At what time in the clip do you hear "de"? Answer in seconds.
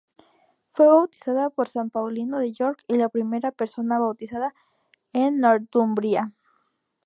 2.39-2.51